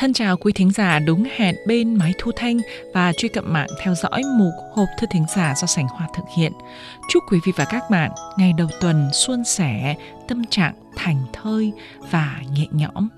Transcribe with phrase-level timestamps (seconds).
[0.00, 2.58] Thân chào quý thính giả đúng hẹn bên máy thu thanh
[2.94, 6.22] và truy cập mạng theo dõi mục hộp thư thính giả do Sảnh Hoa thực
[6.36, 6.52] hiện.
[7.08, 9.94] Chúc quý vị và các bạn ngày đầu tuần suôn sẻ,
[10.28, 11.72] tâm trạng thành thơi
[12.10, 13.08] và nhẹ nhõm.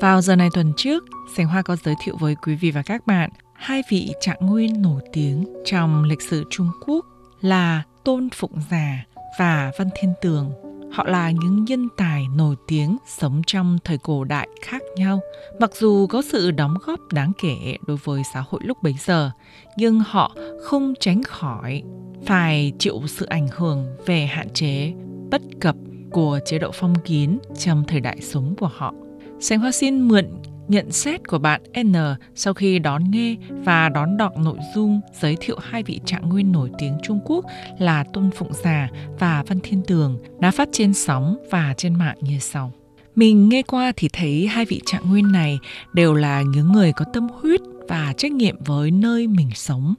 [0.00, 1.04] Vào giờ này tuần trước,
[1.36, 4.82] Sảnh Hoa có giới thiệu với quý vị và các bạn hai vị trạng nguyên
[4.82, 7.06] nổi tiếng trong lịch sử Trung Quốc
[7.40, 9.04] là Tôn Phụng Già
[9.38, 10.63] và Văn Thiên Tường.
[10.94, 15.20] Họ là những nhân tài nổi tiếng sống trong thời cổ đại khác nhau.
[15.60, 19.30] Mặc dù có sự đóng góp đáng kể đối với xã hội lúc bấy giờ,
[19.76, 21.82] nhưng họ không tránh khỏi
[22.26, 24.92] phải chịu sự ảnh hưởng về hạn chế,
[25.30, 25.76] bất cập
[26.10, 28.94] của chế độ phong kiến trong thời đại sống của họ.
[29.40, 30.26] Sánh Hoa xin mượn
[30.68, 31.94] nhận xét của bạn N
[32.34, 36.52] sau khi đón nghe và đón đọc nội dung giới thiệu hai vị trạng nguyên
[36.52, 37.44] nổi tiếng Trung Quốc
[37.78, 42.16] là Tôn Phụng Già và Văn Thiên Tường đã phát trên sóng và trên mạng
[42.20, 42.72] như sau.
[43.16, 45.58] Mình nghe qua thì thấy hai vị trạng nguyên này
[45.92, 49.94] đều là những người có tâm huyết và trách nhiệm với nơi mình sống.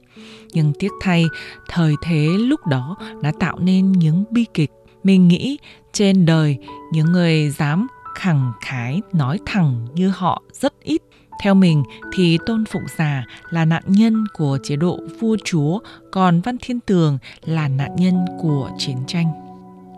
[0.52, 1.26] Nhưng tiếc thay,
[1.68, 4.70] thời thế lúc đó đã tạo nên những bi kịch.
[5.04, 5.58] Mình nghĩ
[5.92, 6.58] trên đời
[6.92, 11.02] những người dám khẳng khái nói thẳng như họ rất ít.
[11.42, 11.82] Theo mình
[12.14, 15.78] thì Tôn Phụng Già là nạn nhân của chế độ vua chúa,
[16.12, 19.26] còn Văn Thiên Tường là nạn nhân của chiến tranh.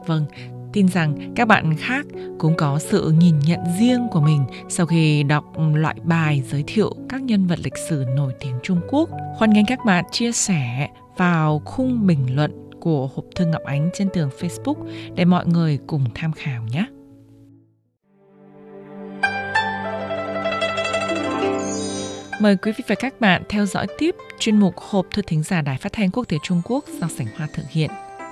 [0.06, 0.24] Vâng,
[0.72, 2.06] tin rằng các bạn khác
[2.38, 6.94] cũng có sự nhìn nhận riêng của mình sau khi đọc loại bài giới thiệu
[7.08, 9.10] các nhân vật lịch sử nổi tiếng Trung Quốc.
[9.36, 13.90] Hoan nghênh các bạn chia sẻ vào khung bình luận của hộp thư Ngọc Ánh
[13.94, 14.74] trên tường Facebook
[15.14, 16.86] để mọi người cùng tham khảo nhé.
[22.40, 25.62] Mời quý vị và các bạn theo dõi tiếp chuyên mục Hộp thư thính giả
[25.62, 27.90] Đài Phát thanh Quốc tế Trung Quốc do Sảnh Hoa thực hiện.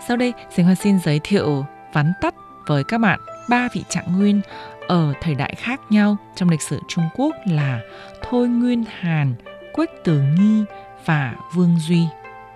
[0.08, 2.34] Sau đây, Sảnh Hoa xin giới thiệu vắn tắt
[2.66, 4.40] với các bạn ba vị trạng nguyên
[4.88, 7.80] ở thời đại khác nhau trong lịch sử Trung Quốc là
[8.22, 9.34] Thôi Nguyên Hàn,
[9.72, 10.64] Quách Tử Nghi
[11.04, 12.02] và Vương Duy.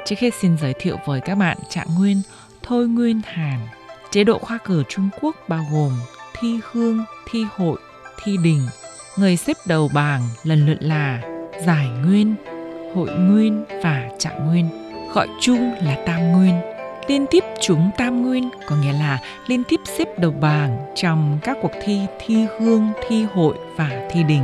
[0.04, 2.22] Trước hết xin giới thiệu với các bạn trạng nguyên
[2.62, 3.58] Thôi Nguyên Hàn.
[4.10, 5.92] Chế độ khoa cử Trung Quốc bao gồm
[6.40, 7.78] thi hương, thi hội,
[8.22, 8.60] thi đình.
[9.16, 11.22] Người xếp đầu bảng lần lượt là
[11.66, 12.34] giải nguyên,
[12.94, 14.68] hội nguyên và trạng nguyên,
[15.14, 16.54] gọi chung là tam nguyên.
[17.08, 21.56] Liên tiếp chúng tam nguyên có nghĩa là liên tiếp xếp đầu bảng trong các
[21.62, 24.42] cuộc thi thi hương, thi hội và thi đình.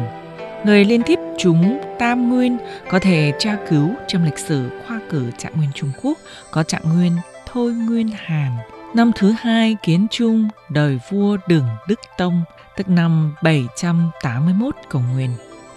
[0.65, 2.59] Người liên tiếp chúng tam nguyên
[2.91, 6.19] có thể tra cứu trong lịch sử khoa cử trạng nguyên Trung Quốc
[6.51, 7.13] có trạng nguyên
[7.53, 8.53] Thôi Nguyên Hàn.
[8.95, 12.43] Năm thứ hai kiến trung đời vua Đường Đức Tông,
[12.77, 15.31] tức năm 781 Cầu Nguyên.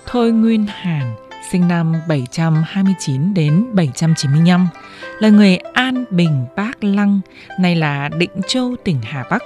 [0.05, 1.15] Thôi Nguyên Hàn
[1.51, 4.67] sinh năm 729 đến 795,
[5.19, 7.19] là người An Bình Bác Lăng,
[7.59, 9.43] nay là Định Châu tỉnh Hà Bắc.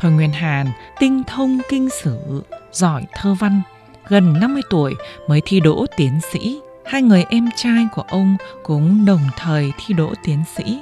[0.00, 0.66] Thôi Nguyên Hàn
[1.00, 3.62] tinh thông kinh sử, giỏi thơ văn,
[4.08, 4.94] gần 50 tuổi
[5.28, 6.60] mới thi đỗ tiến sĩ.
[6.84, 10.78] Hai người em trai của ông cũng đồng thời thi đỗ tiến sĩ.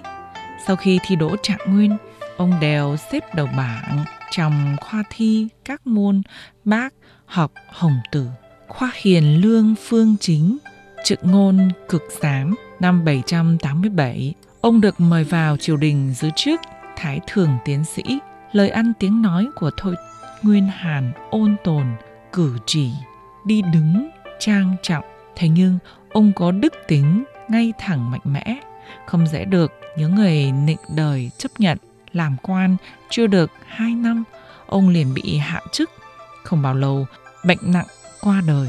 [0.67, 1.97] Sau khi thi đỗ trạng nguyên,
[2.37, 6.23] ông đều xếp đầu bảng trong khoa thi các môn
[6.65, 6.95] bác,
[7.27, 8.27] học, hồng tử
[8.69, 10.59] khoa hiền lương phương chính,
[11.05, 14.35] trực ngôn cực giám năm 787.
[14.61, 16.61] Ông được mời vào triều đình giữ chức
[16.97, 18.03] Thái Thường Tiến Sĩ.
[18.53, 19.95] Lời ăn tiếng nói của Thôi
[20.43, 21.87] Nguyên Hàn ôn tồn,
[22.33, 22.91] cử chỉ,
[23.47, 25.05] đi đứng, trang trọng.
[25.37, 25.79] Thế nhưng
[26.13, 28.61] ông có đức tính ngay thẳng mạnh mẽ,
[29.07, 31.79] không dễ được những người nịnh đời chấp nhận
[32.13, 32.77] làm quan
[33.11, 34.25] chưa được hai năm
[34.67, 35.91] ông liền bị hạ chức
[36.43, 37.07] không bao lâu
[37.45, 37.87] bệnh nặng
[38.25, 38.69] qua đời.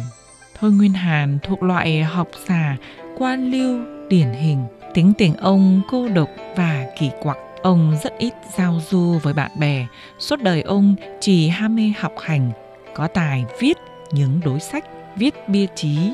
[0.60, 2.78] Thôi Nguyên Hàn thuộc loại học giả,
[3.18, 3.80] quan lưu,
[4.10, 4.66] điển hình.
[4.94, 7.38] Tính tình ông cô độc và kỳ quặc.
[7.64, 9.88] Ông rất ít giao du với bạn bè.
[10.20, 12.52] Suốt đời ông chỉ ham mê học hành,
[12.96, 13.78] có tài viết
[14.12, 14.86] những đối sách,
[15.16, 16.12] viết bia chí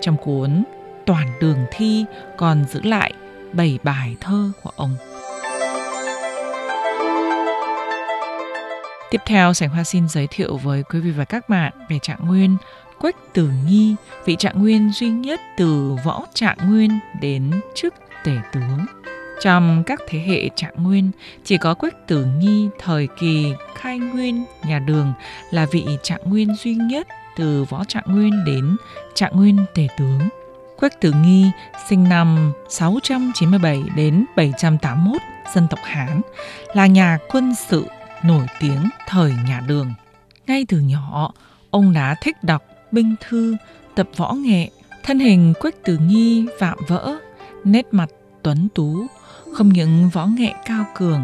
[0.00, 0.64] Trong cuốn
[1.06, 2.04] Toàn đường thi
[2.36, 3.12] còn giữ lại
[3.52, 4.96] bảy bài thơ của ông.
[9.10, 12.26] Tiếp theo, Sảnh Hoa xin giới thiệu với quý vị và các bạn về trạng
[12.26, 12.56] nguyên
[12.98, 13.94] Quách Tử Nghi,
[14.24, 17.94] vị trạng nguyên duy nhất từ võ trạng nguyên đến chức
[18.24, 18.86] tể tướng.
[19.42, 21.10] Trong các thế hệ trạng nguyên,
[21.44, 25.12] chỉ có Quách Tử Nghi thời kỳ khai nguyên nhà đường
[25.50, 28.76] là vị trạng nguyên duy nhất từ võ trạng nguyên đến
[29.14, 30.20] trạng nguyên tể tướng.
[30.76, 31.50] Quách Tử Nghi
[31.88, 35.22] sinh năm 697 đến 781,
[35.54, 36.20] dân tộc Hán,
[36.74, 37.86] là nhà quân sự
[38.24, 39.94] nổi tiếng thời nhà Đường.
[40.46, 41.32] Ngay từ nhỏ,
[41.70, 42.62] ông đã thích đọc
[42.96, 43.56] binh thư,
[43.94, 44.70] tập võ nghệ,
[45.04, 47.16] thân hình Quách Tử Nghi vạm vỡ,
[47.64, 48.10] nét mặt
[48.42, 49.06] tuấn tú,
[49.52, 51.22] không những võ nghệ cao cường,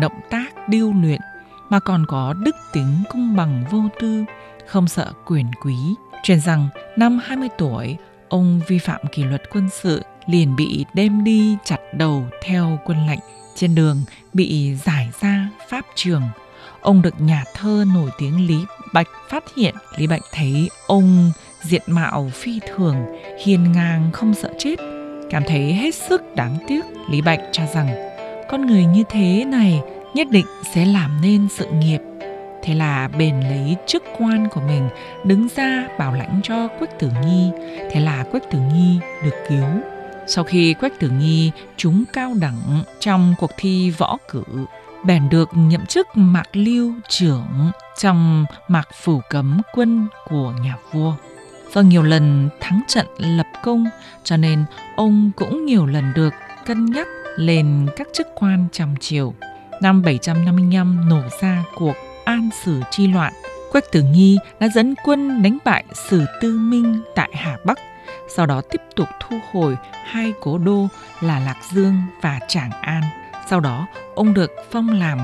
[0.00, 1.20] động tác điêu luyện
[1.68, 4.24] mà còn có đức tính công bằng vô tư,
[4.66, 5.76] không sợ quyền quý.
[6.22, 7.96] Truyền rằng năm 20 tuổi,
[8.28, 13.06] ông vi phạm kỷ luật quân sự liền bị đem đi chặt đầu theo quân
[13.06, 13.20] lệnh.
[13.54, 14.02] Trên đường
[14.32, 16.22] bị giải ra pháp trường.
[16.80, 19.74] Ông được nhà thơ nổi tiếng Lý Bạch phát hiện.
[19.96, 21.32] Lý Bạch thấy ông
[21.62, 22.96] diện mạo phi thường,
[23.44, 24.76] hiền ngang không sợ chết.
[25.30, 27.88] Cảm thấy hết sức đáng tiếc, Lý Bạch cho rằng
[28.50, 29.80] con người như thế này
[30.14, 32.00] nhất định sẽ làm nên sự nghiệp
[32.62, 34.88] Thế là bền lấy chức quan của mình
[35.24, 37.50] đứng ra bảo lãnh cho Quách Tử Nghi.
[37.90, 39.64] Thế là Quách Tử Nghi được cứu.
[40.26, 44.44] Sau khi Quách Tử Nghi trúng cao đẳng trong cuộc thi võ cử,
[45.04, 51.14] bèn được nhậm chức Mạc Lưu trưởng trong Mạc Phủ Cấm quân của nhà vua.
[51.74, 53.86] Do nhiều lần thắng trận lập công
[54.24, 54.64] cho nên
[54.96, 56.34] ông cũng nhiều lần được
[56.66, 57.06] cân nhắc
[57.36, 59.34] lên các chức quan trong triều.
[59.80, 61.94] Năm 755 nổ ra cuộc
[62.24, 63.32] an sử chi loạn,
[63.72, 67.78] Quách Tử Nghi đã dẫn quân đánh bại Sử Tư Minh tại Hà Bắc,
[68.36, 70.88] sau đó tiếp tục thu hồi hai cố đô
[71.20, 73.02] là Lạc Dương và Tràng An.
[73.50, 75.18] Sau đó, ông được phong làm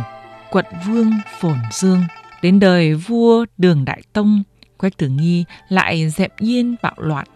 [0.50, 2.02] quận vương Phồn Dương.
[2.43, 4.43] Đến đời vua Đường Đại Tông,
[4.76, 7.26] Quách Tử Nghi lại dẹp yên bạo loạn,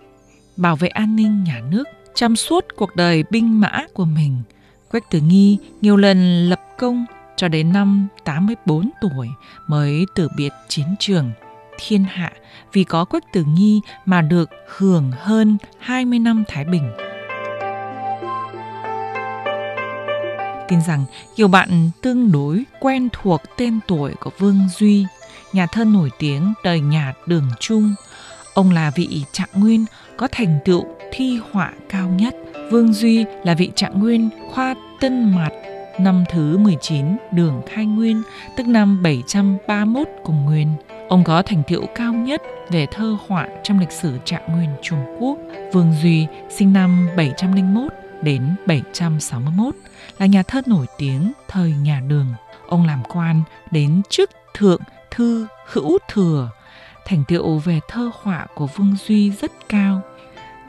[0.57, 1.85] bảo vệ an ninh nhà nước.
[2.15, 4.43] Trong suốt cuộc đời binh mã của mình,
[4.91, 7.05] Quách Tử Nghi nhiều lần lập công
[7.37, 9.29] cho đến năm 84 tuổi
[9.67, 11.31] mới từ biệt chiến trường
[11.79, 12.33] thiên hạ
[12.73, 16.91] vì có Quách Tử Nghi mà được hưởng hơn 20 năm Thái Bình.
[20.71, 21.05] Tin rằng
[21.37, 25.07] nhiều bạn tương đối quen thuộc tên tuổi của Vương Duy,
[25.53, 27.95] nhà thơ nổi tiếng đời nhà Đường Trung.
[28.55, 29.85] Ông là vị trạng nguyên
[30.17, 32.35] có thành tựu thi họa cao nhất.
[32.71, 35.51] Vương Duy là vị trạng nguyên khoa Tân mặt
[36.01, 38.23] năm thứ 19 đường Khai Nguyên,
[38.57, 40.69] tức năm 731 cùng nguyên.
[41.09, 44.99] Ông có thành tựu cao nhất về thơ họa trong lịch sử trạng nguyên Trung
[45.19, 45.39] Quốc.
[45.73, 49.75] Vương Duy sinh năm 701 đến 761
[50.19, 52.35] là nhà thơ nổi tiếng thời nhà Đường.
[52.69, 54.81] Ông làm quan đến chức thượng
[55.11, 56.51] thư hữu thừa.
[57.07, 60.03] Thành tựu về thơ họa của Vương Duy rất cao.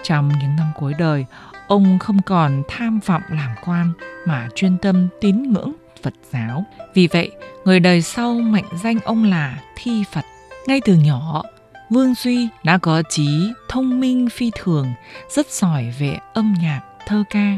[0.03, 1.25] Trong những năm cuối đời,
[1.68, 3.94] ông không còn tham vọng làm quan
[4.25, 6.65] mà chuyên tâm tín ngưỡng Phật giáo.
[6.94, 7.31] Vì vậy,
[7.65, 10.25] người đời sau mệnh danh ông là Thi Phật.
[10.68, 11.44] Ngay từ nhỏ,
[11.89, 14.88] Vương Duy đã có trí thông minh phi thường,
[15.30, 17.57] rất giỏi về âm nhạc, thơ ca.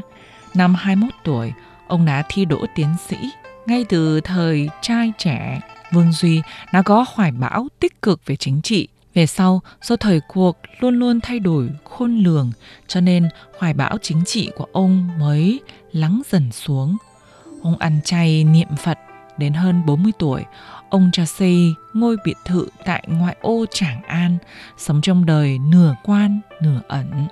[0.53, 1.53] Năm 21 tuổi,
[1.87, 3.17] ông đã thi đỗ tiến sĩ.
[3.65, 5.61] Ngay từ thời trai trẻ,
[5.91, 6.41] Vương Duy
[6.73, 10.99] đã có hoài bão tích cực về chính trị, về sau, do thời cuộc luôn
[10.99, 12.51] luôn thay đổi khôn lường,
[12.87, 13.29] cho nên
[13.59, 15.59] hoài bão chính trị của ông mới
[15.91, 16.97] lắng dần xuống.
[17.61, 18.99] Ông ăn chay niệm Phật
[19.37, 20.43] đến hơn 40 tuổi,
[20.89, 24.37] ông cho xây ngôi biệt thự tại ngoại ô Tràng An,
[24.77, 27.27] sống trong đời nửa quan, nửa ẩn.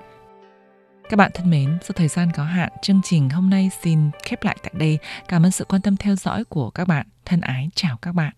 [1.11, 4.43] Các bạn thân mến, do thời gian có hạn, chương trình hôm nay xin khép
[4.43, 4.99] lại tại đây.
[5.27, 7.05] Cảm ơn sự quan tâm theo dõi của các bạn.
[7.25, 8.29] Thân ái chào các bạn.